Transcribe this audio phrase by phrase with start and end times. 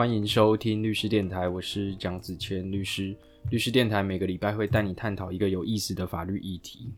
[0.00, 3.14] 欢迎收听律师电台，我是蒋子谦律师。
[3.50, 6.88] 律师电台每个礼拜会带你探讨一个有意思的法律议题。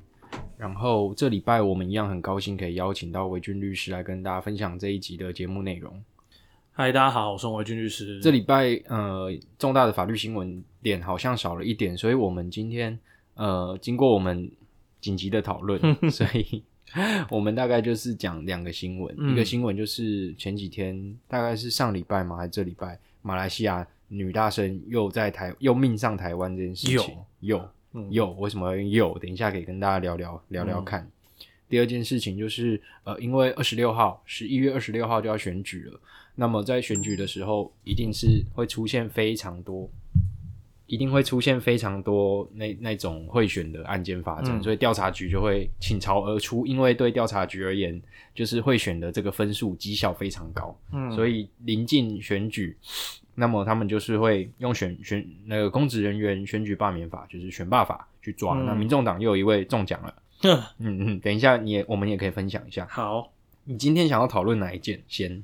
[0.56, 6.00] 然后这礼拜我们一样很高兴可以邀请到维军律师来跟大家分享这一集的节目内容。
[6.70, 8.20] 嗨，大家好，我是维军律师。
[8.20, 12.96] 这礼拜呃重大的法律新闻点好像少了一点，所以我们今天
[13.34, 14.48] 呃经过我们
[15.00, 16.62] 紧急的讨论， 所以
[17.30, 19.14] 我们大概就是讲两个新闻。
[19.32, 27.68] 一个新闻就是前几天大概是上礼拜嘛，还是这礼拜，马来西亚女大生又在台又命上台湾这件事情，有
[28.10, 29.18] 有为什么有？
[29.18, 31.10] 等一下可以跟大家聊聊聊聊看。
[31.68, 35.98] 第二件事情就是呃，因为二十六号十一月二十六号就要选举了。
[36.34, 39.88] 那么在选举的时候，一定是会出现非常多，
[40.92, 46.66] 一定会出现非常多那那种贿选的案件发生，所以调查局就会倾巢而出。
[46.66, 47.98] 因为对调查局而言，
[48.34, 52.76] 就是贿选的这个分数绩效非常高，嗯，所以临近选举，
[53.34, 58.54] 那么他们就是会用选选那个公职人员选举罢免法，就是选罢法去抓。
[58.58, 62.86] 那民众党又有一位中奖了，嗯嗯，等一下你也我们也可以分享一下。
[62.90, 63.32] 好，
[63.64, 65.42] 你今天想要讨论哪一件先？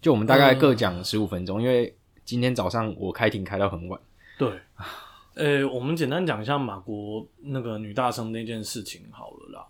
[0.00, 1.92] 就我们大概各讲十五分钟，因为
[2.24, 4.00] 今天早上我开庭开到很晚。
[4.38, 4.60] 对，
[5.34, 9.66] 呃，我们简单讲一下马国那个女大生那件事情好了啦。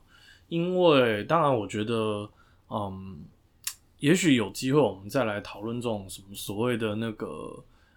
[0.49, 2.29] 因为当然，我觉得，
[2.69, 3.19] 嗯，
[3.99, 7.27] 也许有机会我们再来讨论这种什么所谓的那个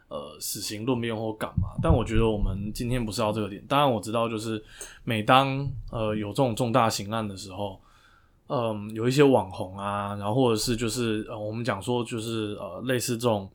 [0.07, 1.77] 呃死刑论辩或干嘛。
[1.81, 3.61] 但我觉得我们今天不是要这个点。
[3.67, 4.63] 当然我知道，就是
[5.03, 7.79] 每当呃有这种重大刑案的时候。
[8.53, 13.49] 嗯，有一些网红啊，然后或者是就是呃，我们讲说就是呃，类似这种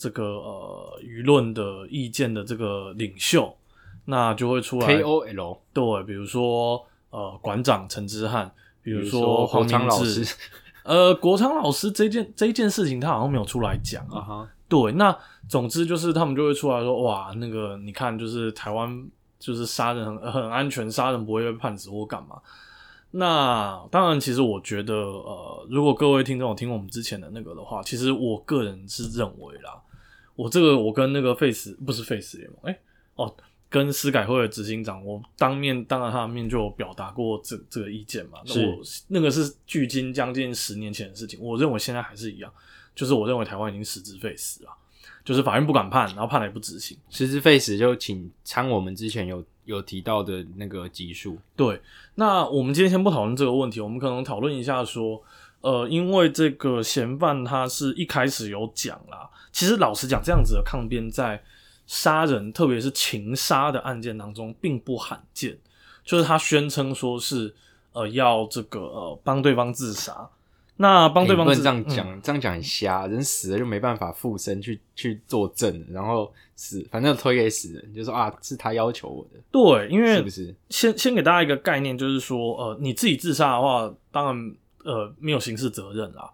[0.00, 3.54] 这个呃舆论的意见的这个领袖，
[4.06, 8.50] 那就会出来 KOL 对，比如说呃馆长陈之汉，
[8.82, 10.34] 比如说黄昌老师，
[10.84, 15.14] 呃国昌老师这件这一件事情他好像没有出来讲啊，对，那
[15.46, 19.06] 总之就是他们就会出来说哇，那个你看就是台湾
[19.38, 22.40] 就是杀人很 很安全，杀人不会被判死或干嘛。
[23.12, 29.82] 那当然，其实我觉得，呃，如果各位听众听我们之前的那个的话，其实我个人是认为啦，
[30.36, 32.78] 我这个我跟那个 Face 不是 Face 联盟，哎，
[33.14, 33.34] 哦，
[33.68, 38.38] 跟司改会的执行长，我当面当着他的面就有表达过这这个意见嘛。
[38.46, 42.52] 那我那个是距今将近十年前的事情，我认为现在还是一样，
[42.94, 44.70] 就是我认为台湾已经死之废死了，
[45.24, 49.44] 就是法院不敢判，然后判了也不执行，实之废死，就请参我们之前有。
[49.66, 51.80] 有提到的那个级数，对。
[52.16, 55.22] 那我们今天先不讨论这个问题，我们可能讨论一下说，
[55.60, 61.42] 呃，因为这个嫌犯他是一开始有讲啦，其实老实讲，这样子的抗辩在
[61.86, 65.58] 杀人，特别是情杀的案件当中并不罕见，
[66.04, 67.54] 就是他宣称说是
[67.92, 70.28] 呃要这个呃帮对方自杀。
[70.76, 73.06] 那帮对方不能这样讲，这样讲很瞎。
[73.06, 79.38] 人死了就没办法附身去去作证，然后死，反正推给死人，就说啊是他要求我的。
[79.50, 80.54] 对，因为是不是？
[80.70, 84.54] 先先给大家一个概念，就是说，呃，你自己自杀的话，当然
[84.84, 86.30] 呃没有刑事责任啦。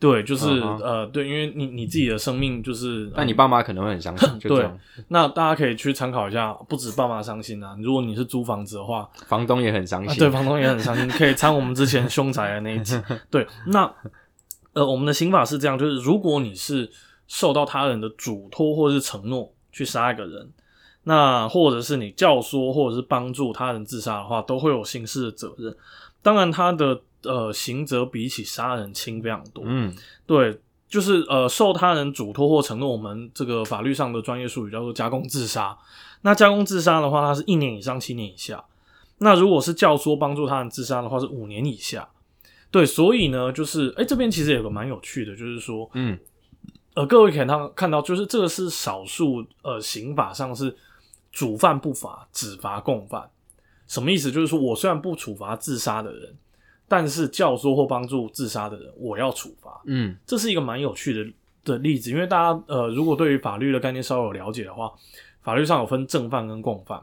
[0.00, 0.46] 对，就是
[0.82, 4.28] 呃，对，因为你你自己的生命就是，但你爸妈可能会很伤心。
[4.40, 4.68] 对，
[5.08, 10.18] 那大家可以去参考一下，不止爸妈伤心啊，如果你是租房子的话，房东也很伤心。
[10.18, 13.00] 对，房东也很伤心，可以参我们之前凶宅的那一集。
[13.30, 13.90] 对，那
[14.74, 16.90] 呃，我们的刑法是这样，就是如果你是
[17.26, 20.50] 受到他人的嘱托或者是承诺去杀一个人，
[21.04, 25.74] 那或者是你教唆或者是帮助他人自杀的话，都会有刑事的责任。
[26.20, 27.00] 当然，他的。
[27.24, 29.64] 呃，刑责比起杀人轻非常多。
[29.66, 29.94] 嗯，
[30.26, 35.76] 对，就是呃，受他人嘱托或承诺，我们这个法律上的专业术语叫做加工自杀。
[36.22, 38.64] 那加工自杀的话，它是一年以上七年以下。
[39.18, 42.08] 那如果是教唆帮助他人自杀的话，是五年以下。
[42.70, 46.18] 对，所以呢，就是哎，这边其实有个蛮有趣的，就是说，嗯，
[46.94, 50.76] 呃，各位可以看看到，就是这个是少数呃刑法上是
[51.30, 53.30] 主犯不罚，只罚共犯。
[53.86, 54.32] 什么意思？
[54.32, 56.36] 就是说我虽然不处罚自杀的人。
[56.86, 59.80] 但是教唆或帮助自杀的人，我要处罚。
[59.86, 61.32] 嗯，这是一个蛮有趣的
[61.64, 64.92] 的例子，因为大家呃，如果对于法律的概念稍微有了解的话，
[65.42, 67.02] 法律上有分正犯跟共犯。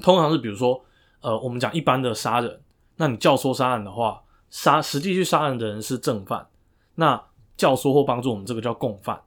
[0.00, 0.80] 通常是比如说，
[1.20, 2.60] 呃，我们讲一般的杀人，
[2.96, 6.46] 那你教唆杀人的话，杀实际去杀人的人是正犯，
[6.94, 7.20] 那
[7.56, 9.20] 教唆或帮助我们这个叫共犯。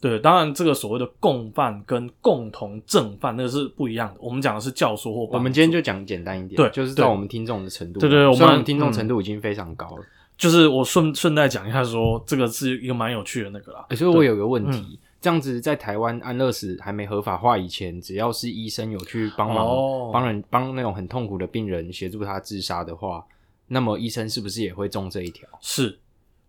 [0.00, 4.16] 对，当然这个所谓的共犯跟共同正犯那个是不一样的。
[4.18, 5.26] 我们讲的是教唆或。
[5.36, 8.00] 我们今天就讲简单一点，对，就是在我们听众的程度。
[8.00, 10.02] 对对，我们听众程度已经非常高了。
[10.38, 13.86] 就是我顺顺带讲一下，说这个是一个蛮有趣的那个啦。
[13.90, 23.22] 所以我有个问题，这样子在台湾安乐死还没合法化以前，只要是医生有去帮忙帮人帮那种很痛苦的病人协助他自杀的话，
[23.66, 25.46] 那么医生是不是也会中这一条？
[25.60, 25.98] 是。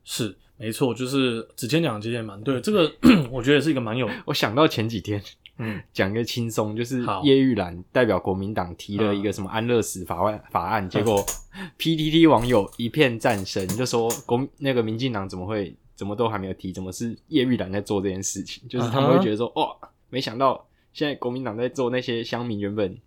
[0.03, 2.91] 是没错，就是子谦讲的其实也蛮对，这个
[3.31, 5.21] 我觉得也是一个蛮有我想到前几天
[5.57, 11.25] 嗯 讲一个轻松，就是好叶玉兰代表国民党提了一个什么安乐死法案法案，结果
[11.77, 18.67] PTT 网友一片赞声，就说国那个民进党怎么会怎么都还没有提，怎么是叶玉兰在做这件事情？
[18.69, 19.75] 就是他们会觉得说，哇，
[20.09, 22.97] 没想到现在国民党在做那些乡民原本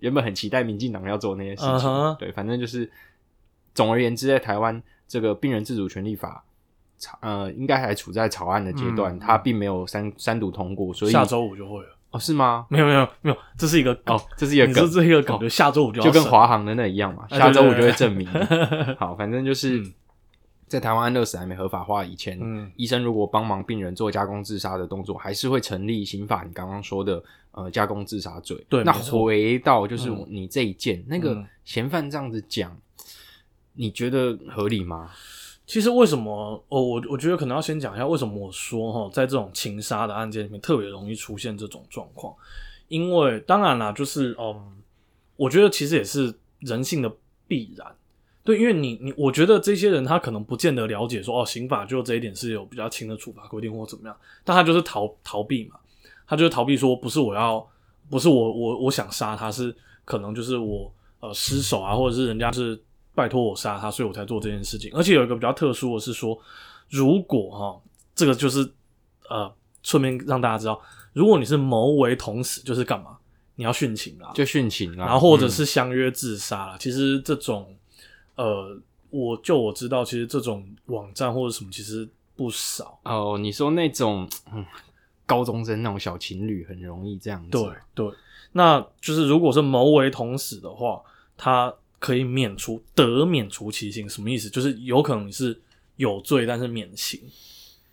[0.00, 1.70] 原本很期待民进党要做那些事情。
[1.72, 2.90] 嗯哼对，反正就是
[3.74, 6.44] 总而言之，在台湾这个病人自主权利法。
[6.96, 11.96] 草呃，应该还处在草案的阶段，嗯它并没有三三读通过，所以下周五就会了。
[12.10, 12.66] 哦是吗？
[12.70, 18.26] 没有没有没有，这是一个梗哦，这是一个这是一个梗，哦就下周五就要就跟审华航的那一样嘛，哎下周五就会证明。
[18.96, 19.92] 好，反正就是嗯
[20.66, 27.22] 在台湾安乐死还没合法化以前，嗯医生如果帮忙病人做加工自杀的动作，还是会成立刑法你刚刚说的
[27.52, 28.56] 呃加工自杀罪。
[28.70, 32.74] 那对那回到就是嗯你这一件，那个嗯嫌犯这样子讲，
[33.74, 35.10] 你觉得合理吗？
[35.66, 42.32] 其实为什么哦，我我觉得可能要先讲一下为什么我说哈，在这种情杀的案件里面特别容易出现这种状况，
[42.86, 44.76] 因为当然啦，就是嗯，
[45.34, 47.12] 我觉得其实也是人性的
[47.48, 47.86] 必然。
[48.44, 55.76] 对，因为你你，我觉得这些人他可能不见得了解说哦，刑法就这一点是有比较轻的处罚规定或怎么样，但他就是逃逃避嘛，
[56.28, 57.68] 他就是逃避说不是我要，
[58.08, 59.74] 不是我我我想杀他，是
[60.04, 62.80] 可能就是我呃失手啊，或者是人家是
[63.16, 64.90] 拜托我杀他，所以我才做这件事情。
[64.94, 66.38] 而且有一个比较特殊的是说，
[66.90, 67.82] 如果哈、
[68.14, 68.70] 这个就是
[69.28, 69.52] 呃，
[69.82, 70.80] 顺便让大家知道，
[71.14, 73.16] 如果你是谋为同死，就是干嘛？
[73.56, 76.76] 你要殉情啦，就殉情啦，然后或者嗯是相约自杀啦。
[76.78, 77.74] 其实这种
[78.34, 78.78] 呃，
[79.08, 83.00] 我就我知道，其实这种网站或者什么其实不少。
[83.04, 84.62] 哦，你说那种嗯
[85.24, 88.14] 高中生那种小情侣很容易这样子，对对，
[88.52, 91.00] 那就是如果是谋为同死的话，
[91.34, 94.48] 他可以免除得免除其刑，什么意思？
[94.50, 95.60] 就是有可能你是
[95.96, 97.20] 有罪，但是免刑。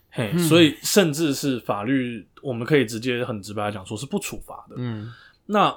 [0.09, 4.75] 嘿，嗯所以甚至是法律，我们可以直接很直白地讲说是不处罚的。
[4.77, 5.11] 嗯
[5.45, 5.75] 那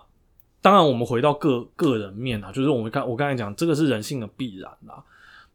[0.60, 5.02] 当然，我们回到个个人面啊，就是我们刚我刚才讲，这个是人性的必然啦。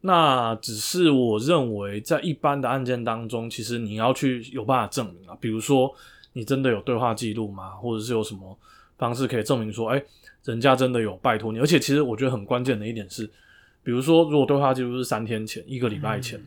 [0.00, 5.94] 那只是我认为，在一般的案件当中，其实你要去有办法证明啊，比如说
[6.32, 7.70] 你真的有对话记录吗？
[7.72, 8.58] 或者是有什么
[8.96, 10.02] 方式可以证明说，哎、
[10.44, 11.58] 人家真的有拜托你？
[11.58, 13.26] 而且，其实我觉得很关键的一点是，
[13.82, 16.40] 比如说，如果对话记录是三天前、一个礼拜前，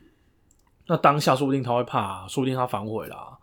[0.87, 3.37] 那当下说不定他会怕、啊，说不定他反悔啦、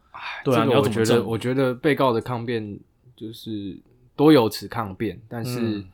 [0.44, 2.78] 对啊这个我觉得，我觉得被告的抗辩
[3.16, 3.78] 就是
[4.14, 5.88] 多有此抗辩，但是嗯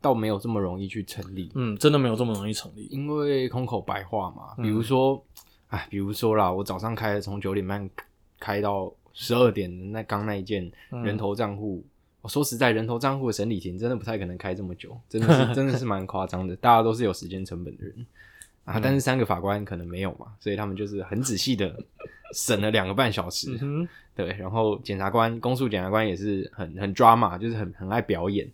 [0.00, 2.86] 倒没有这么容易去成立，嗯，真的没有这么容易成立。
[2.90, 4.54] 因为空口白话嘛。
[4.58, 5.24] 嗯比如说，
[5.68, 7.88] 哎，比如说啦，我早上开从九点半
[8.38, 11.82] 开到十二点的那刚那一件嗯人头账户。
[12.26, 16.56] 我说实在，人头账户的审理庭真的不太可能开这么久，真的是 真的是蛮夸张的。
[16.56, 17.94] 大家都是有时间成本的人
[18.64, 21.72] 啊，嗯但是三个法官可能没有嘛，所以他们就是很仔细的
[22.34, 23.56] 审了两个半小时。
[23.62, 23.86] 嗯，
[24.16, 28.50] 对，然后检察官、公诉检察官也是很很抓马，就是很很爱表演，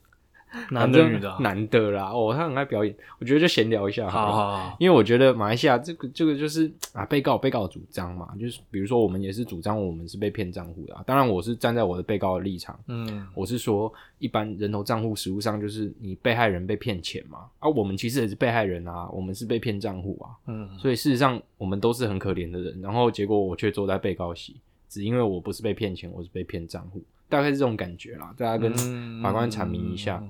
[0.70, 13.26] 男的女的啊、男的啦，哦，他很爱表演，我觉得就闲聊一下好了，好好好，因为我觉得马来西亚这个这个就是啊，被告被告主张嘛，就是比如说我们也是主张我们是被骗账户的、啊，当然我是站在我的被告的立场，嗯。
[13.34, 24.56] 我是说一般人头账户实务上就是你被害人被骗钱嘛，啊，我们其实也是被害人啊，我们是被骗账户啊，嗯，所以事实上我们都是很可怜的人，然后结果我却坐在被告席，
[24.88, 28.34] 只因为我不是被骗钱，我是被骗账户，大概是这种感觉啦。
[28.36, 30.22] 大家跟嗯法官阐明一下，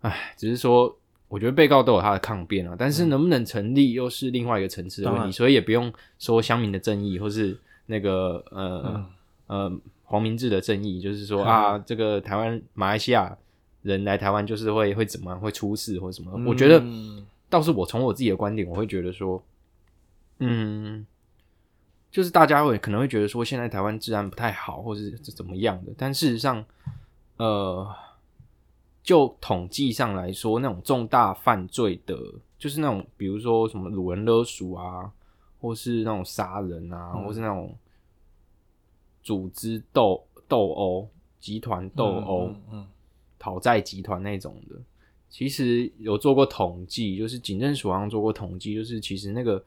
[0.00, 0.96] 唉，只是说
[1.28, 9.06] 我觉得被告都有他的抗辩啊，但是能不能成立又是另外一个层次的问题，所以也不用说乡民的正义或是那个呃、嗯。
[9.46, 11.46] 呃黄明志的正义，就是说嗯。
[11.46, 13.36] 啊，这个台湾马来西亚
[13.82, 16.46] 人来台湾就是会会怎么样会出事或者什么，嗯。
[16.46, 16.80] 我觉得。
[16.80, 19.40] 嗯倒是我从我自己的观点，我会觉得说，
[20.38, 21.06] 嗯，
[22.14, 26.64] 就是大家会可能会觉得说，现在台湾治安不太好，或是怎么样的，但事实上，
[27.38, 27.92] 呃，
[29.02, 32.16] 就统计上来说，那种重大犯罪的，
[32.56, 35.10] 就是那种比如说什么掳人勒赎啊，
[35.60, 37.76] 或是那种杀人啊，嗯或是那种
[39.20, 41.08] 组织斗斗殴、
[41.40, 42.46] 集团斗殴。
[42.46, 42.86] 嗯嗯
[43.36, 44.76] 讨债集团那种的，
[45.28, 49.62] 其实有做过统计，就是警政署好像做过统计，就是其实那个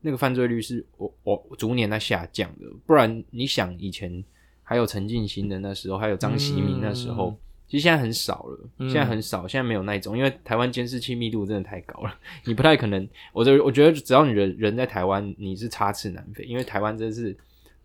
[0.00, 2.66] 那个犯罪率是我我逐年在下降的。
[2.86, 4.22] 不然你想以前
[4.62, 7.36] 还有陈进兴的那时候，还有张习明那时候，嗯
[7.68, 12.14] 其实现在很少了，嗯现在很少，现在没有那一种，因为台湾监视器密度真的太高了，
[12.46, 13.06] 你不太可能。
[13.32, 17.36] 我觉得我觉得只要你人人在台湾，你是插翅难飞，因为台湾真的是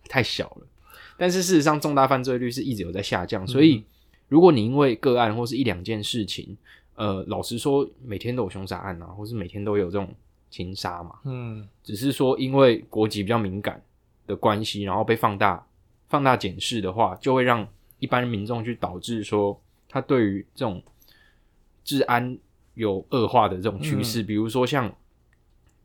[0.08, 0.66] 太小了。
[1.16, 3.84] 但是事实上，重大犯罪率是一直有在下降，所以。
[4.26, 6.56] 如果你因为个案或是一两件事情，
[6.94, 10.08] 呃，老实说，每天都有凶杀案啊，或是每天都有这种
[10.54, 11.68] 情杀嘛，嗯。
[11.82, 13.82] 只是说因为国籍比较敏感
[14.24, 15.66] 的关系，然后被放大
[16.08, 17.66] 放大检视的话，就会让
[17.98, 20.80] 一般民众去导致说他对于这种
[21.82, 22.38] 治安
[22.74, 24.94] 有恶化的这种趋势，比如说像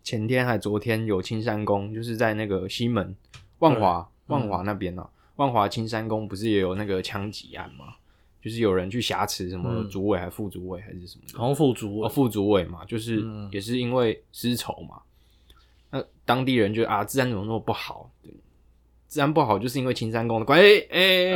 [0.03, 3.15] 前天还昨天有青山宫，就是在那个西门
[3.57, 7.95] 万华万华那边啊，万华青山宫不是也有那个枪击案吗？
[8.41, 15.01] 就是有人去挟持什么嗯主委还副主委还是什么的，好像副主委哦，副主委嘛，就是嗯也是因为私仇嘛。
[15.91, 18.11] 那当地人觉得啊，治安怎么那么不好？
[18.23, 18.31] 对，
[19.07, 20.65] 治安不好就是因为青山宫的关系。
[20.91, 21.35] 哎哎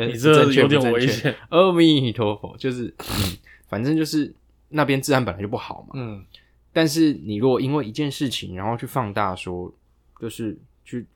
[0.00, 1.34] 哎，你这有点危险。
[1.50, 3.36] 阿弥陀佛，就是嗯，
[3.68, 4.34] 反正就是
[4.68, 5.90] 那边治安本来就不好嘛。
[5.94, 6.24] 嗯
[6.72, 9.72] 但是你如果因为一件事情，然后去放大说，
[10.20, 11.06] 就是去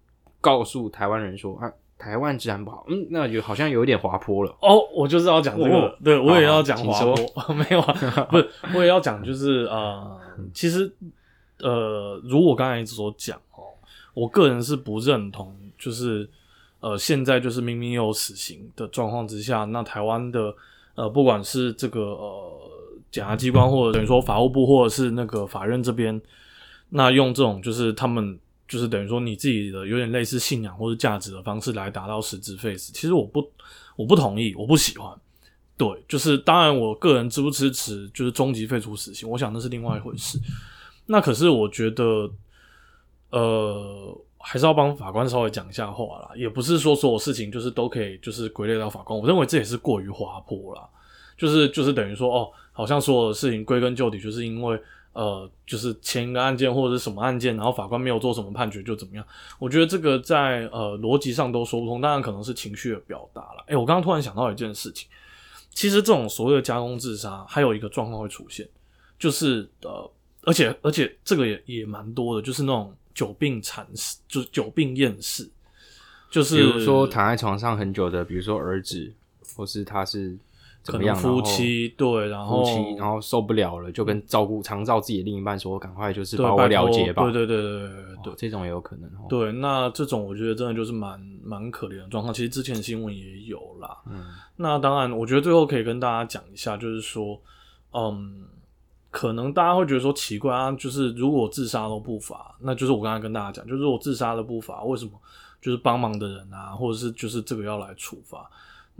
[0.40, 4.56] 告诉台湾人说啊，台湾治安不好，嗯，那有好像有一点滑坡了。
[4.60, 7.92] 哦，我就是要讲这个，哦对我也要讲滑好坡， 没有啊，
[8.30, 10.18] 不是， 我也要讲，就是呃，
[10.54, 10.90] 其实
[11.58, 13.74] 呃，如我刚才所讲哦，
[14.14, 16.28] 我个人是不认同，就是
[16.80, 20.54] 呃，现在就是明明有死刑的状况之下，那台湾的
[20.94, 22.52] 呃，不管是这个呃
[23.10, 26.20] 检察机关，或者等于说法务部，或者是那个法院这边，
[26.90, 33.50] 那用这种就是他们就是等于说你自己的有点类似信仰或者价值的方式来达到实质废死，其实我不
[33.96, 35.12] 我不同意，我不喜欢。
[35.76, 40.38] 对，就是当然，我个人支不支持就是终极废除死刑，我想那是另外一回事。
[41.06, 42.28] 那可是我觉得，
[43.30, 50.82] 呃，还是要帮法官稍微讲一下话啦，也不是说所有事情就是都可以就是归类到法官，我认为这也是过于滑坡啦。
[51.36, 54.76] 就是就是等于说哦，好像所有的事情归根究底，就是因为
[55.18, 59.26] 呃，就是前一个案件或者是什么案件，然后法官没有做什么判决就怎么样。
[59.58, 63.64] 我觉得这个在呃逻辑上都说不通，当然可能是情绪的表达了。
[63.66, 65.08] 诶，我刚刚突然想到一件事情，
[65.74, 68.64] 其实这种所谓的加工自杀，还有一个状况会出现，
[69.18, 70.08] 就是呃，
[70.42, 75.50] 而且而且这个也也蛮多的，就是那种久病惨死，就是久病厌世，
[76.30, 79.12] 就是比如说躺在床上很久的，比如说儿子，
[79.56, 80.38] 或是他是
[80.92, 87.22] 怎么样，可能夫妻对，然后夫妻，然后受不了了，就跟照顾常照自己的另一半说，赶快就是对把我了结吧。
[87.24, 89.26] 对对对对对对这种也有可能哦。
[89.28, 92.32] 对，那这种我觉得真的就是蛮蛮可怜的状况。
[92.32, 93.96] 其实之前新闻也有啦。
[94.10, 94.24] 嗯，
[94.56, 97.40] 那当然，我觉得最后可以跟大家讲一下，就是说，
[97.92, 98.46] 嗯，
[99.10, 105.12] 可能大家会觉得说奇怪啊，就是如果自杀都不罚，那就是我刚才跟大家讲，就是如果自杀的不罚，为什么
[105.60, 108.48] 就是帮忙的人啊，或者是就是这个要来处罚？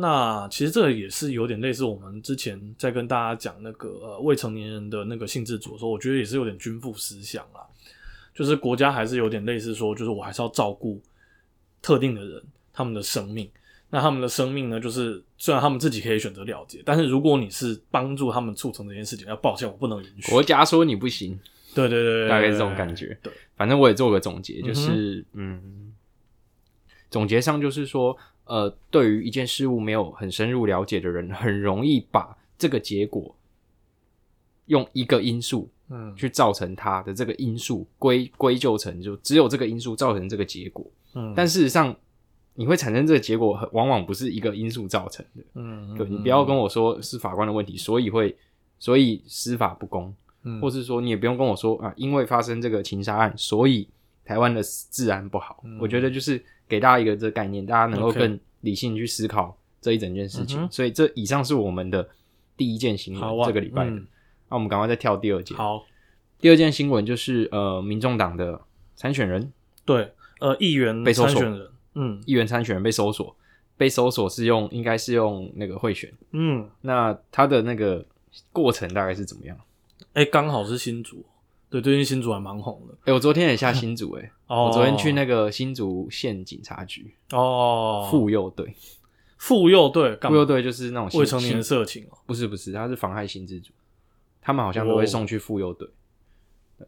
[0.01, 7.61] 那其实这个也是有点类似我们之前在跟大家讲那个呃未成年人的那个性自主的时候，我觉得也是有点君父思想啦。
[8.33, 11.03] 就是国家还是有点类似说，就是我还是要照顾
[11.83, 12.41] 特定的人
[12.73, 13.51] 他们的生命。
[13.91, 20.31] 那他们的生命呢，就是虽然他们自己可以选择了结，但是如果你是帮助他们促成这件事情，要抱歉，我不能允许。
[20.31, 21.37] 国家说你不行，
[21.75, 23.19] 对对对对，大概是这种感觉。
[23.21, 25.93] 对，反正我也做个总结，就是嗯
[27.11, 28.15] 总结上就是说，
[28.49, 33.35] 呃，对于一件事物没有很深入了解的人，很容易把这个结果
[34.67, 41.95] 用一个因素嗯，去造成它的这个因素归归咎成就只有这个因素造成这个结果，嗯，但事实上
[42.55, 45.43] 你会产生这个结果，很往往不是一个因素造成的。
[45.55, 48.37] 嗯，对你不要跟我说是法官的问题，所以会
[48.79, 53.89] 所以司法不公，嗯，或是说你也不用跟我说啊，因为发生这个情杀案，所以
[54.29, 55.63] 台湾的治安不好。
[55.65, 55.79] 嗯。
[55.81, 60.61] 我觉得就是给大家一个这个概念，大家能够更理性去思考这一整件事情。
[60.61, 62.07] 嗯所以这以上是我们的
[62.59, 63.91] 第一件新闻，这个礼拜的。
[63.91, 64.07] 嗯。
[64.51, 65.57] 那我们赶快再跳第二件。
[65.57, 65.83] 好，
[66.39, 68.61] 第二件新闻就是呃，民众党的
[68.95, 69.51] 参选人，
[69.87, 71.41] 对，呃，议员被搜索。
[71.41, 72.23] 参选人，嗯。
[72.27, 73.35] 议员参选人被搜索，
[73.79, 78.05] 被搜索是用应该是用那个贿选，嗯，那他的那个
[78.53, 79.57] 过程大概是怎么样？
[80.13, 81.25] 哎，刚好是新竹，
[81.71, 82.95] 对，最近新竹还蛮红的。
[83.05, 88.75] 哎、我昨天也下新竹、哎、哦，我昨天去那个新竹县警察局哦，妇幼队，
[89.37, 92.17] 妇幼队妇幼队就是那种未成年性色情哦。
[92.27, 93.73] 不是不是，他是妨害性自主，
[94.41, 95.89] 他们好像都会哦送去妇幼队。
[96.79, 96.87] 对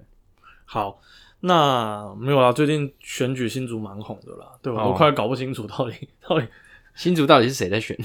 [0.64, 1.00] 好，
[1.40, 6.46] 那没有啦，最近选举新竹蛮红的啦，对我都哦快搞不清楚到底到底
[6.94, 7.98] 新竹到底是谁在选？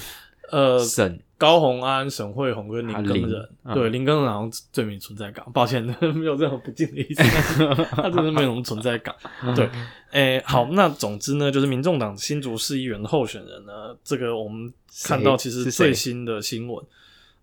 [0.51, 5.83] 呃省高红安、沈惠宏跟林根仁，嗯对林根仁好像最没存在感，抱歉，
[6.15, 7.23] 没有任何不敬的意思，
[7.57, 9.13] 但 是他真的没有什么存在感。
[9.55, 9.69] 对，
[10.11, 14.71] 诶、好，那总之呢，就是民众党新竹市议员的候选人呢，这个我们
[15.03, 16.83] 看到其实最新的新闻，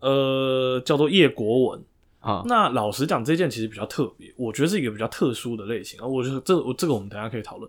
[0.00, 1.82] 呃，叫做叶国文。
[2.20, 6.06] 啊，那老实讲，这件其实比较特别，我觉得是一个比较特殊的类型啊。
[6.06, 7.68] 我觉得这我这个我们等一下可以讨论。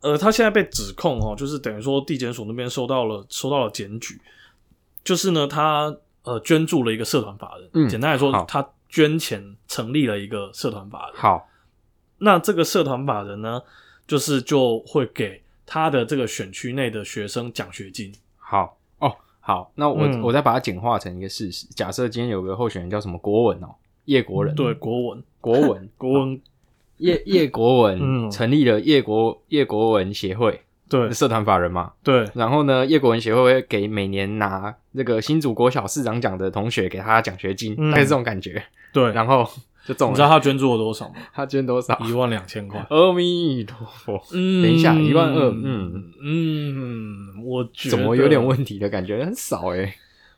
[0.00, 4.18] 呃，他现在被指控哦，就是等于说地检署那边收到了收到了检举，
[5.06, 11.14] 就是呢他呃捐助了一个社团法人，嗯简单来说，他捐钱成立了一个社团法人。
[11.16, 11.48] 好，
[12.18, 13.62] 那这个社团法人呢，
[14.06, 18.12] 就是就会给他的这个选区内的学生奖学金。
[18.36, 21.66] 好哦，好，那我、嗯我再把它简化成一个事实。
[21.68, 23.68] 假设今天有个候选人叫什么国文哦，
[24.06, 26.40] 叶国人，对，国文，国文，国文，
[26.98, 31.92] 叶叶国文、嗯成立了叶国叶国文协会对社团法人嘛。
[32.02, 38.62] 对然后呢，叶国文协会会给每年拿那个新竹国小市长奖的同学给他奖学金，嗯大概是这种感觉。
[38.92, 39.12] 对。
[39.12, 39.48] 然后
[39.86, 41.14] 就中你知道，他捐助了多少吗？
[41.32, 41.96] 他捐多少？
[42.00, 42.84] 一万两千块。
[42.90, 49.24] 阿弥陀佛，嗯等一下一万二嗯嗯，我觉得怎么有点问题的感觉？
[49.24, 49.94] 很少哎、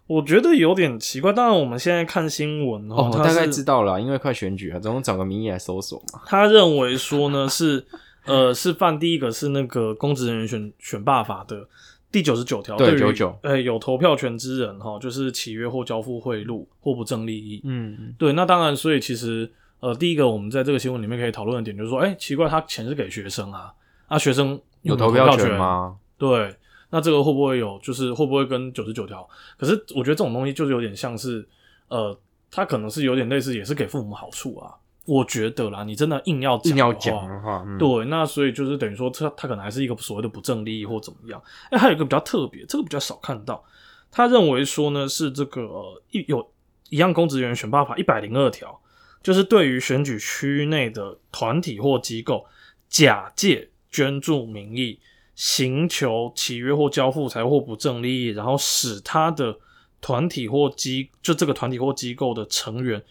[0.06, 1.32] 我觉得有点奇怪。
[1.32, 6.20] 当然，我们现在看新闻哦，大概知道了啊，因为快选举了，总共找个名义来搜索嘛。
[6.26, 7.86] 他认为说呢是
[8.24, 11.66] 呃是犯第一个是那个公职人员选选罢法的
[12.10, 17.60] 第九十九条，对九九呃有投票权之人哈，就是契约或交付贿赂或不正利益。
[17.64, 23.72] 嗯，对，那当然，所以其实呃第一个我们在这个新闻里面可以讨论的点就是说，哎、奇怪，他钱是给学生啊，
[24.06, 25.58] 啊学生有投票权权？
[25.58, 25.96] 吗？
[26.16, 26.54] 对，
[26.90, 27.78] 那这个会不会有？
[27.82, 29.28] 就是会不会跟九十九条？
[29.58, 31.46] 可是我觉得这种东西就是有点像是，
[31.88, 32.18] 呃，
[32.50, 34.74] 他可能是有点类似，也是给父母好处啊。
[35.08, 41.42] 我觉得啦，你真的硬要硬要讲的话对，那所以就是等于说，他他可能还是一个所谓的不正利益或怎么样。
[41.70, 43.64] 哎，还有一个比较特别，这个比较少看到，
[44.10, 46.46] 他认为说呢是这个呃一有
[46.90, 48.78] 一样公职人员选罢法一百零二条，
[49.22, 52.44] 就是对于选举区内的团体或机构
[52.90, 55.00] 假借捐助名义，
[55.34, 59.58] 行求契约或交付财或不正利益，然后使他的
[60.02, 63.02] 团体或机就这个团体或机构的成员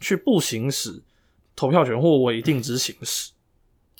[0.00, 1.00] 去不行使
[1.56, 3.32] 投票权或违定之行使。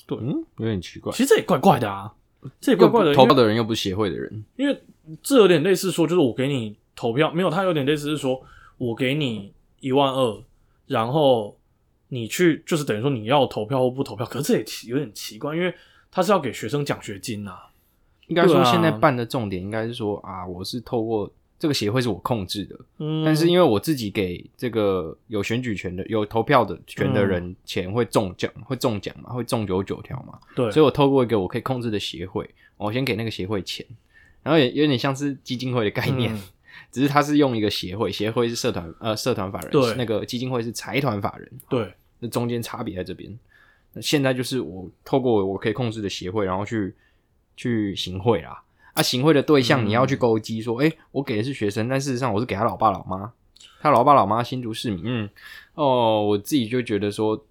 [0.09, 1.11] 嗯，有点奇怪。
[1.11, 2.13] 其实这也怪怪的啊，
[2.61, 4.83] 这也怪怪的，投票的人又不是协会的人，因为
[5.23, 8.39] 这有点类似说，就是我给你投票，没有，他有点类似是说
[8.77, 10.43] 我给你一万二，
[10.85, 11.57] 然后
[12.09, 15.73] 你去就是等于说你要投票或不投票，可是这也奇有点奇怪，因为
[16.11, 17.57] 他是要给学生奖学金呐、
[18.27, 33.85] 应该说现在办的重点应该是说啊，我是透过这个协会是我控制的，嗯，但是因为我自己给这个有选举权的、有投票的权的人钱会中奖，会中奖嘛，会中九九条嘛，对，所以我透过一个我可以控制的协会，我先给那个协会钱，
[34.43, 36.41] 然后也有点像是基金会的概念，嗯。
[36.91, 43.39] 只是它是用一个协会，协会是社团呃社团法人，对那个基金会是财团法人，对，那中间差别在这边。
[43.93, 46.93] 那现在就是我透过我可以控制的协会，然后去
[47.55, 48.61] 去行贿啦。
[48.95, 53.31] 啊，行贿的对象嗯你要去勾稽，说，哎、我给的是学生，但事实上我是给他老爸老妈，
[53.81, 55.29] 他老爸老妈新竹市民，嗯，
[55.75, 57.45] 哦，我自己就觉得说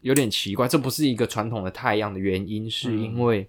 [0.00, 2.98] 有点奇怪，这不是一个传统的太阳的原因，是嗯。
[2.98, 3.48] 因为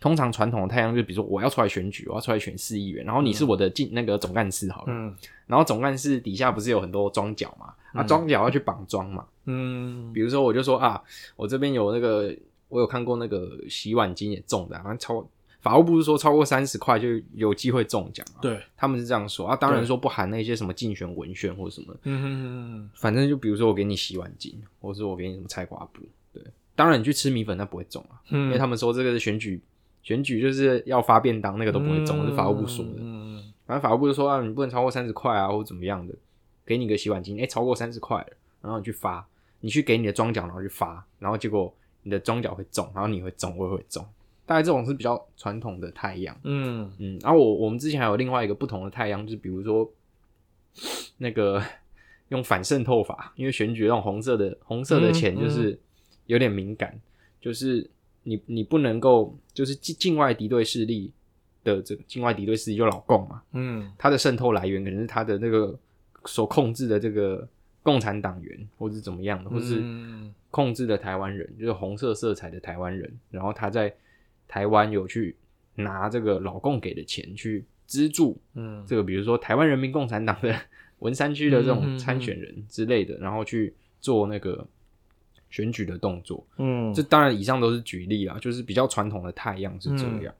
[0.00, 5.14] 通常传统的太阳就比如说我要出来选举，我要出来选市议员，然后你是我的进那个总干事好了，嗯。
[5.46, 8.06] 然后总干事底下不是有很多庄脚嘛，啊，嗯。
[8.06, 10.12] 庄脚要去绑庄嘛，嗯。
[10.12, 11.02] 比如说，我就说啊，
[11.36, 12.34] 我这边有那个，
[12.68, 15.26] 我有看过那个洗碗巾也中的、啊，好像超
[15.60, 26.42] 法务部是说超过三十块就有机会中奖啊，对，他们是这样说啊，当然说不含那些什么竞选文宣或什么，嗯哼哼反正就比如说我给你洗碗巾，或者是我给你什么菜瓜布，对，
[26.74, 29.60] 当然你去吃米粉那不会中啊，哼，因为他们说这个是选举，
[30.02, 36.14] 选举就是要发便当那个都不会中，是法务部说的，嗯嗯反正法务部就说啊，你不能超过三十块啊，或者怎么样的，
[36.64, 38.28] 给你个洗碗巾，哎、超过三十块了，
[38.62, 39.26] 然后你去发，
[39.60, 44.06] 你去给你的庄脚，然后去发，然后结果你的庄脚会中，然后你会中，我也会中，
[44.46, 46.90] 大概这种是比较传统的太阳，嗯。
[46.98, 49.90] 嗯，然后我我们之前还有另外一个不同的太阳，就是比如说
[51.18, 51.60] 那个
[52.30, 55.40] 用反渗透法，因为选举那种红色的红色的钱嗯。
[55.40, 55.78] 就是
[56.26, 56.98] 有点敏感，
[57.40, 57.88] 就是
[58.22, 61.12] 你你不能够就是境境外敌对势力
[61.64, 63.92] 的这个境外敌对势力就老共嘛，嗯。
[63.98, 65.76] 它的渗透来源可能是它的那个
[66.24, 67.48] 所控制的这个
[67.82, 70.32] 共产党员，或是怎么样的，或是嗯。
[70.50, 73.94] 控制的台湾人，就是红色色彩的台湾人，然后他在
[74.48, 75.36] 台湾有去
[75.74, 78.84] 拿这个老共给的钱去资助嗯。
[78.86, 80.54] 这个，比如说台湾人民共产党的
[81.00, 84.66] 文山区的这种参选人之类的，然后去做那个
[85.50, 86.46] 选举的动作。
[86.58, 90.34] 嗯，这当然以上都是举例啊，就是比较传统的太阳是这样。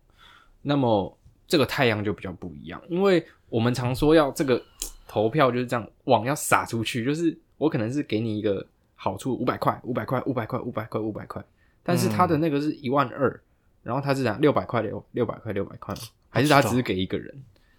[0.63, 1.17] 那么
[1.47, 4.61] 这个太阳就比较不一样，因为我们常说要这个
[5.07, 8.67] 投票就是这样，网要撒出去，就是我可能是给你一个
[8.97, 11.45] 好处，五百块，五百块，五百块，五百块，五百块，
[11.85, 13.41] 但是他的那个是一万二，
[13.87, 16.01] 然后他是讲六百块六六百块六百块吗？
[16.29, 17.33] 还是他只是给一个人？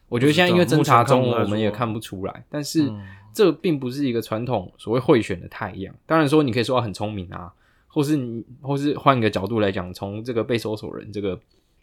[0.07, 2.89] 我觉得现在因为侦查中，我们也看不出来，但是。
[2.89, 5.93] 嗯这并不是一个传统所谓贿选的太阳。
[6.07, 7.53] 当然说，你可以说他很聪明啊，
[7.85, 11.39] 或是你，或是换一个角度来讲，从这个被搜索人这个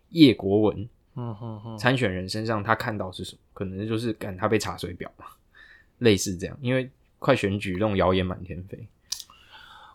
[0.08, 3.38] 叶国文嗯哼哼，参选人身上，他看到是什么？
[3.52, 5.26] 可能就是赶他被查水表嘛，
[5.98, 6.58] 类似这样。
[6.60, 8.88] 因为快选举，那种谣言满天飞。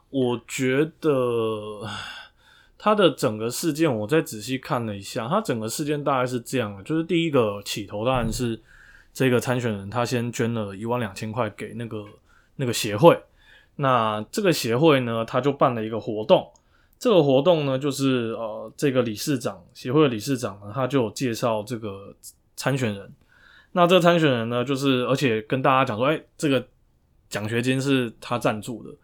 [0.10, 1.86] 我觉得
[2.82, 8.58] 他的整个事件，我再仔细看了一下，他整个事件大概是这样的：，就是第一个起头当然是
[9.14, 12.06] 这个参选人，他先捐了一万两千块给那个
[12.56, 13.22] 那个协会，
[13.76, 16.50] 那这个协会呢，他就办了一个活动，
[16.98, 22.16] 这个活动呢，就是呃，这个理事长协会的理事长呢，他就介绍这个
[22.56, 23.12] 参选人，
[23.74, 26.66] 那这个参选人呢，就是而且跟大家讲说，哎，这个
[27.30, 28.96] 奖学金是他赞助的。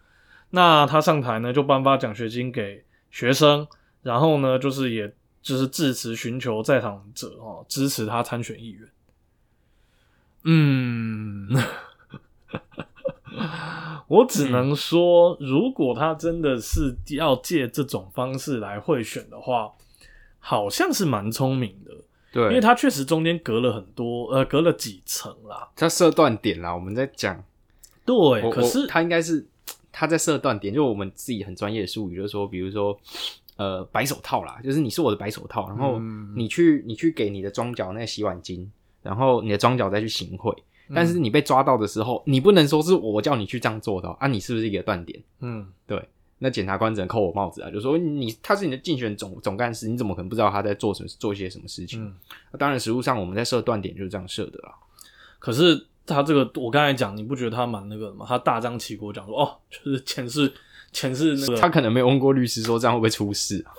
[0.51, 2.81] 那他上台呢，就颁发奖学金给
[3.15, 3.65] 学生，
[4.01, 8.89] 然后呢，就是也就是致辞寻求在场者哦支持他参选议员。
[10.43, 11.47] 嗯，
[14.09, 19.71] 我只能说，如果他真的是要借这种方式来贿选的话，
[20.39, 21.91] 好像是蛮聪明的。
[22.33, 25.69] 对，因为他确实中间隔了很多，呃，隔了几层啦。
[25.77, 27.41] 他设断点啦，我们在讲。
[28.03, 29.47] 对，可是他应该是。
[29.97, 32.99] 他在设断点，就我们自己很专业的术语，就是说，比如说，
[33.55, 35.97] 呃，白手套啦，就是你是我的白手套，然后
[36.35, 38.67] 你去你去给你的庄脚那个洗碗巾，
[39.01, 40.53] 然后你的庄脚再去行贿，
[40.93, 45.17] 但是你被抓到的时候，你不能说是我叫你去这样做的啊，你是不是一个断点？
[45.39, 46.05] 嗯，对，
[46.39, 52.13] 那检察官只能扣我帽子啊，就说你他是你的竞选总总干事，你怎么可能不知道他在做什么做一些什么事情？
[52.51, 54.75] 那当然，实物上我们在设断点就是这样设的啦，
[55.39, 55.87] 可是。
[56.05, 58.25] 他这个，我刚才讲，你不觉得他蛮那个的吗？
[58.27, 60.51] 他大张旗鼓讲说，哦，就是钱是
[60.91, 63.73] 钱是那个，他可能没有问过律师说这样会不会出事啊？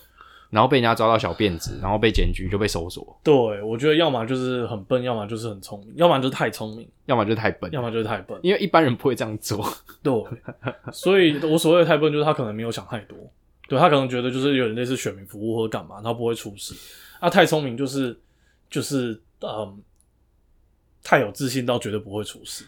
[0.49, 3.19] 然后被人家抓到小辫子，然后被检举就被搜索。
[3.23, 8.39] 对，我觉得要么就是很笨，要么就是很聪明，要么就是太聪明，要么就是太笨，要么就是太笨。
[8.43, 9.69] 因为一般人不会这样做。
[10.03, 10.13] 对，
[10.93, 13.17] 所以我所谓的太笨，就是他可能没有想太多。
[13.69, 16.75] 对他可能觉得就是有点类似选民服务或者干嘛，他不会出事。
[17.19, 18.19] 啊，太聪明就是
[18.71, 19.79] 就是嗯。
[21.07, 22.65] 太有自信到绝对不会出事。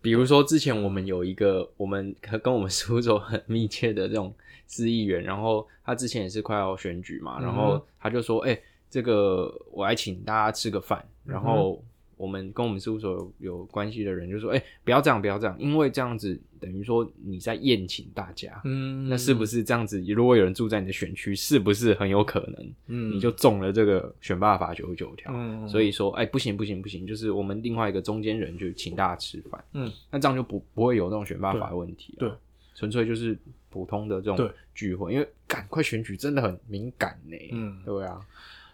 [0.00, 4.34] 比如说，之前我们有一个我们跟我们事务所很密切的这种
[4.66, 11.84] 司议员，然后他之前也是快要选举嘛，然后他就说：“哎，这个我来请大家吃个饭。”然后。
[12.22, 18.60] 我们跟我们事务所有有关系的人就说：“哎，不要这样，不要这样，因为这样子等于说你在宴请大家。
[18.64, 20.00] 嗯，那是不是这样子？
[20.06, 25.32] 如果有人住在你的选区，是不是很有可能，嗯，你就中了这个选罢法九十九条？
[25.34, 29.64] 嗯，所以说，哎，不行，不行，不行，就是我们另外一个中间人就请大家吃饭。
[29.72, 32.14] 嗯，那这样就不不会有那种选罢法的问题。
[32.20, 32.30] 对，
[32.76, 33.36] 纯粹就是
[33.68, 37.36] 普通的这种聚会，因为赶快选举真的很敏感呢。
[37.50, 38.20] 嗯，对啊。”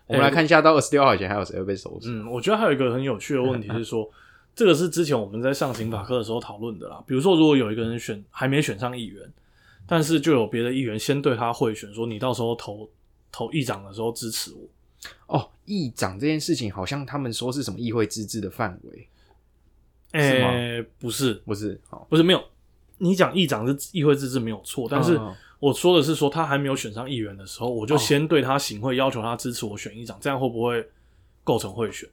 [0.08, 2.10] 我们来看一下，到二十六号以前还有谁会被收拾？
[2.10, 4.10] 嗯，我觉得还有一个很有趣的问题是说，
[4.54, 7.02] 这个是之前我们在上刑法课的时候讨论的啦。
[7.06, 9.22] 比如说，如果有一个人选还没选上议员，
[9.86, 12.88] 但是就有别的议员先对他贿选，说你到时候投
[13.30, 15.38] 投议长的时候支持我。
[15.38, 19.08] 哦，议长这件事情好像他们说是什么议会自治的范围？
[20.12, 22.42] 诶，不是，不是，好不是没有。
[22.98, 25.18] 你讲议长是议会自治没有错，但是。
[25.60, 30.88] 我说的是说他还没有选上议员的时候，我就先对他行贿，要求他支持我选议长，这样会不会
[31.42, 32.08] 构成贿选？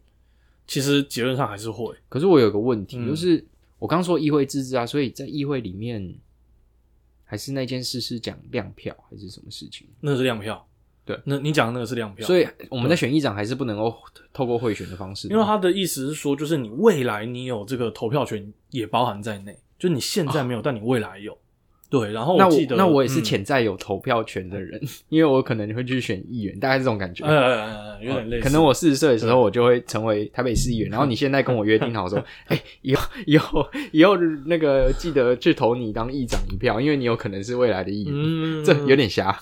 [0.65, 1.93] 其实结论上还是会。
[2.10, 3.45] 可是我有个问题，就是
[3.78, 6.15] 我刚说议会自治啊，所以在议会里面，
[7.24, 9.88] 还是那件事是讲亮票还是什么事情？
[10.00, 10.67] 那是亮票，
[11.06, 13.95] 对，那你讲的那个是亮票，所以我们在选议长还是不能够
[14.34, 21.38] 透过贿选的方式，因为他的意思是说，就是你未来你有这个投票权也包含在内，就你现在没有，但你未来有。
[21.88, 27.26] 对，然后那我那我也是潜在有投票权的人，因为我可能会去选议员，大概是这种感觉。
[27.26, 28.43] 呃，有点类似。
[28.43, 30.89] 可能我四十岁的时候，我就会成为台北市议员。
[30.89, 38.15] 然后你现在跟我约定好说， 哎，以后以后以后那个记得去投你当议长一票，因为你有可能是未来的议员。
[38.65, 39.38] 这有点瞎，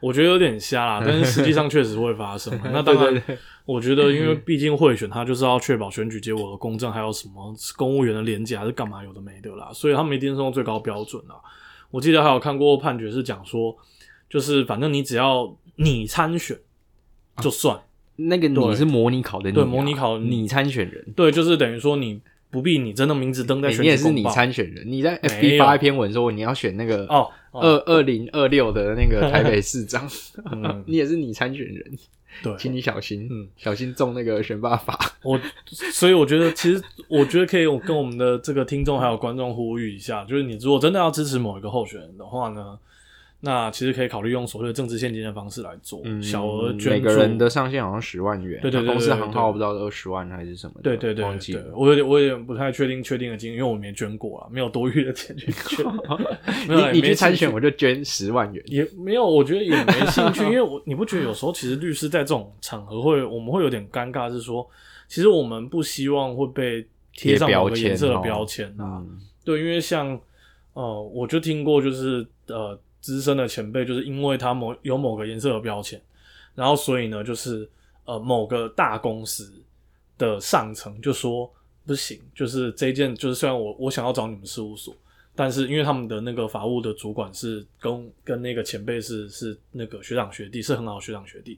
[0.00, 2.56] 我觉得有点瞎啦，但是实际上确实会发生。
[2.72, 3.22] 那当然，
[3.64, 11.34] 我觉得因为毕竟贿选，他就是要确保选举结果的公正，还有什么公务员的廉洁还是干嘛有的没的啦，所以他们一定是用最高标准啦。
[11.90, 13.76] 我记得还有看过判决是讲说，
[14.28, 16.58] 就是反正你只要你参选
[17.38, 17.78] 就算，
[18.16, 22.20] 那个你是模拟考的，对，模拟考你参选人，对，就是等于说你
[22.50, 30.08] 不必你真的名字登在选你也是你参选人，你在 FB 发一篇文说你要选那个哦二二零二六的那个台北市长，
[30.86, 31.98] 你也是你参选人。
[32.42, 34.98] 对，请你小心，嗯，小心中那个选拔法。
[35.22, 35.40] 我，
[35.92, 42.78] 所以我觉得，其实我觉得可以，我跟我们的这个听众还有观众呼吁一下，就是你如果真的要支持某一个候选人的话呢。
[43.46, 51.24] 那其实可以考虑用所谓的政治现金的方式来做小额捐助，每个人的上限好像十万元，对对对，公司行号不知道二十万还是什么，对对对，
[51.72, 55.86] 我有点我有点不太确定确定的金额，因为我没捐过啊，没有多余的钱去 捐。
[56.92, 64.68] 你你去参选我就捐十万元，也没有，我觉得也没兴趣， 因为我你不觉得有时候其实律师在这种场合会我们会有点尴尬，是说
[65.06, 69.00] 其实我们不希望会被贴上某个颜色的标签啊，
[69.44, 70.18] 对，因为像
[70.72, 72.76] 呃，我就听过就是呃。
[73.06, 76.02] 资深的前辈，就是因为他某有某个颜色的标签，
[76.56, 77.70] 然后所以呢，就是
[78.04, 79.62] 呃某个大公司
[80.18, 81.48] 的上层就说
[81.86, 84.92] 不行，就是这件就是虽然我我想要找你们事务所，
[85.36, 91.56] 但是因为他们的那个法务的主管是跟跟那个前辈是是那个学长学弟，是很好的学长学弟，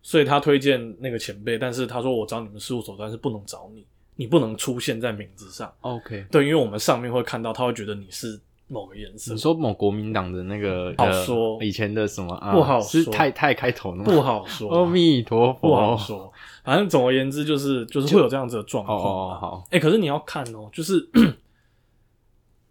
[0.00, 5.70] 所以他推荐那个前辈，但是他说我找你们事务所，但是不能找你，你不能出现在名字上。
[5.82, 12.52] OK，对，因为我们上面会看到，他会觉得你是某个颜色你，说某国民党的那个好呃说以前的什么啊？
[12.52, 13.92] 不好是说太太开头？
[13.92, 16.32] 不好说，阿弥陀佛，不好说。
[16.64, 19.38] 反正总而言之，就是就是会有这样子的状况啊。
[19.38, 21.08] 好，哎、可是你要看哦，就是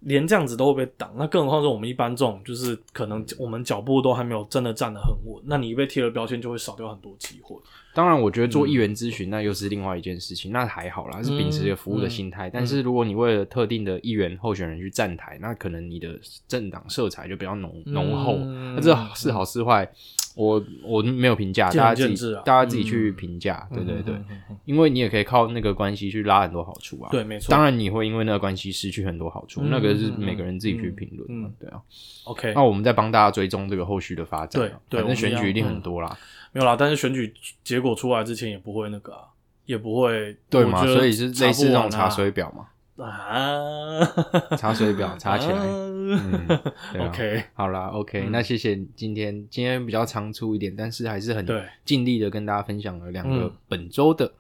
[0.06, 7.56] 连这样子都会被挡，那更何况是我们一般这种，就是可能我们脚步都还没有真的站得很稳，那你一被贴了标签，就会少掉很多机会。
[7.94, 12.50] 当然，我觉得做议员咨询那又是另外一件事情，那还好啦，是秉持一个服务的心态。
[12.50, 18.36] 但是如果你为了特定的议员候选人去站台，那可能你的政党色彩就比较浓浓厚。
[18.38, 19.90] 嗯那这是好是坏，
[20.36, 23.68] 我我没有评价，大家自己大家自己去评价。
[23.74, 27.10] 对对对嗯，嗯嗯因为你也可以靠那个关系去拉很多好处啊。
[27.12, 27.50] 对，没错。
[27.52, 31.82] 当然你会因为那个关系失去很多好处，嗯那个是每个人自己去评论对啊。
[32.26, 34.80] OK，那我们再帮大家追踪这个后续的发展啊。
[34.90, 36.18] 对对反正选举一定嗯很多啦。
[36.52, 39.24] 没有啦，但是选举结果出来之前也不会那个啊，
[39.66, 40.86] 也不会对嘛？
[40.86, 42.52] 所以是类似查不完啊那种查水表
[42.98, 45.56] 嘛，啊，查水表查起来。
[46.12, 46.74] 啊嗯，啊
[47.08, 54.32] OK，好啦，OK，、嗯那谢谢今天今天比较仓促一点，但是还是很对尽力的跟大家分享了两个嗯本周的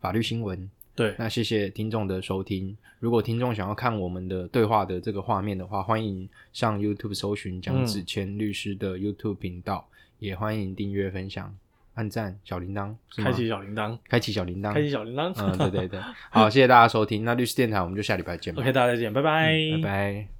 [0.00, 0.70] 法律新闻。
[0.94, 2.76] 对，那谢谢听众的收听。
[2.98, 11.56] 如果听众想要看我们的对话的这个画面的话，欢迎上 YouTube 搜寻蒋子谦律师的 YouTube 频道，也欢迎订阅、分享、
[11.94, 15.32] 按赞、小铃铛，开启小铃铛，开启小铃铛，开启小铃铛。
[15.38, 17.24] 嗯，对对对，好，谢谢大家收听。
[17.24, 18.60] 那律师电台我们就下礼拜见吧。
[18.60, 20.39] OK，大家再见，拜拜，嗯拜拜。